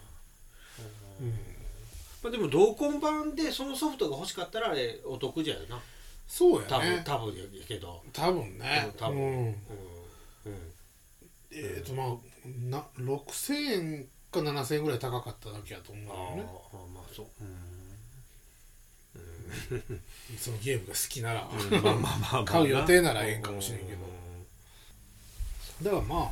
[2.24, 5.76] まあでも同梱版でそのソフトが欲しかったらあれお得じゃよな。
[5.76, 5.82] 多分
[6.28, 7.04] そうやね。
[7.06, 8.02] 多分やけど。
[8.14, 8.92] 多分ね。
[8.98, 9.56] 多分うん。
[11.52, 12.08] えっ、とまあ
[12.70, 16.44] な6000円か7000円ぐらい高かっただけやと思うあよね。
[16.74, 17.26] あまあそう。
[17.42, 17.58] うん。
[20.38, 24.00] そのゲームが好きなら、まあまあまあまあ買う予定ならええんかもしれんけど。
[25.82, 25.86] うん。
[25.86, 26.30] だからまあ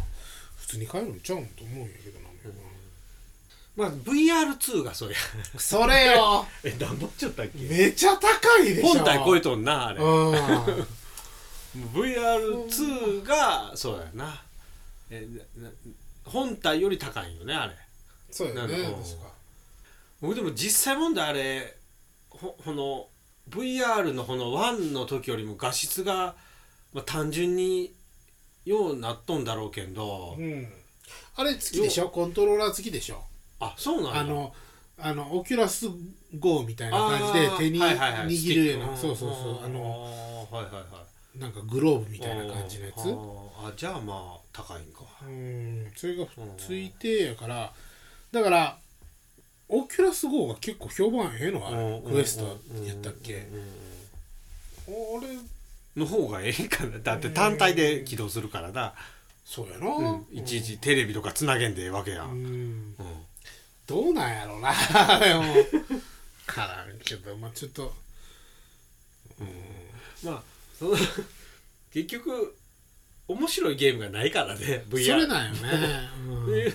[0.57, 2.27] 普通に買えるんちゃうんと思うんやけどな、
[3.75, 5.17] まあ VR2 がそうや。
[5.57, 6.45] それよ。
[6.63, 7.59] え何ぼっちゃったっけ？
[7.59, 8.87] めちゃ高いでしょ。
[8.87, 9.99] 本体超えとんなあれ。
[9.99, 10.87] うん。
[11.93, 14.43] VR2 がそうやな。
[15.09, 15.71] えなな
[16.25, 17.73] 本体より高いよねあれ。
[18.29, 19.31] そうやね確か。
[20.21, 21.77] 僕でも実際問題あれ
[22.29, 23.07] ほこの
[23.49, 26.35] VR のこの1の時よりも画質が、
[26.93, 27.93] まあ、単純に
[28.65, 30.67] ようなっとんだろうけんど、うん。
[31.35, 32.09] あれ付きでしょ？
[32.09, 33.23] コントローラー付きでしょ？
[33.59, 34.19] あそうなんや。
[34.21, 34.53] あの
[34.99, 35.87] あのオキュラス
[36.37, 39.17] GO みたいな感じで手に握るような、スティック。
[39.17, 39.65] そうそうそう。
[39.65, 40.03] あの
[40.51, 40.83] はいはいはい
[41.35, 42.97] なんかグローブみたいな感じのやつ？
[43.63, 45.01] あじゃあまあ高いんか。
[45.23, 45.91] うん。
[45.95, 46.25] それが
[46.57, 47.71] ついてやから
[48.31, 48.77] だから
[49.69, 53.35] オキュラス GO が結構評判ええのあれクエストやったっけ？
[53.35, 54.93] うん。
[54.93, 55.25] うん。
[55.25, 55.37] あれ
[55.95, 56.99] の方がええかな。
[56.99, 58.93] だって単体で起動するからな、
[59.45, 60.25] そうやう、なん。
[60.31, 62.43] いちいちテレビとかつなげんでええわけや、うん。
[62.43, 63.25] んうん。
[63.87, 64.71] どうなんやろうな。
[65.19, 65.43] でも
[66.45, 67.93] からんけどまあちょっと。
[70.23, 70.43] まあ
[70.81, 70.97] そ の
[71.93, 72.57] 結局
[73.27, 76.45] 面白いゲームがないからね VR それなんよね、うん。
[76.47, 76.65] 言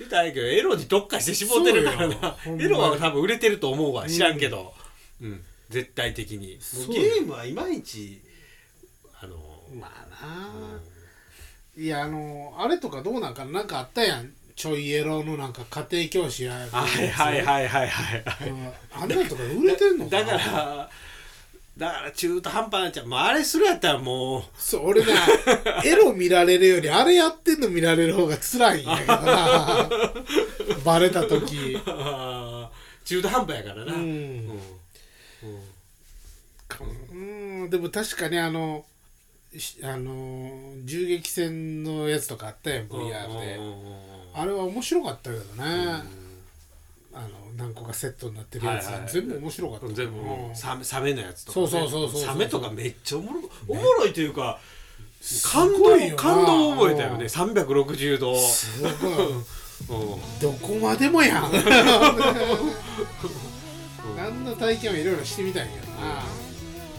[0.00, 4.72] うたらけどエロに特化して絞ってるからなエロは多分売れてると思うわ知らんけど、
[5.20, 5.44] うん。
[5.70, 6.58] 絶対的に。
[6.88, 8.20] ゲームはいまいち
[9.20, 9.36] あの
[9.74, 10.80] まあな、
[11.76, 14.32] いやあのあれとかどうなんかななんかあったやん。
[14.54, 18.14] ちょいエロのなんか家庭教師やはいはいはいはいは
[18.46, 18.48] い。
[18.48, 18.72] うん。
[18.92, 20.32] あんなんとか売れてんのかな？
[20.32, 20.90] だから
[21.78, 24.42] だから中途半端になっちゃう、まあ、あれするやったらもう。
[24.58, 25.12] そう俺な
[25.84, 29.88] エロ見られるよりあれやってんの見られる方が辛いんやけどな。
[30.84, 31.78] バレた時。
[33.04, 34.48] 中途半端やからな、ううん。
[34.48, 34.60] ん。
[37.12, 38.84] うんでも確かにあの
[39.56, 43.58] しあの銃撃戦のやつとかあったやん VR で。
[44.34, 46.02] あれは面白かったけどね、
[47.18, 49.08] あの何個かセットになってるやつ、はいはい。
[49.10, 49.88] 全部面白かった。
[49.88, 50.54] 全部うん。
[50.54, 54.60] サメサメのやつとか、ね、そうそうそうサメとかめっちゃおもろおもろいというか
[55.20, 57.24] す感動感動を覚えたよね。
[57.24, 58.92] 360度すごい。
[59.32, 59.38] う
[60.16, 60.20] ん。
[60.40, 61.46] どこまでもやん。
[61.46, 61.52] あん。
[64.44, 66.22] な体験はいろいろしてみたいけどな。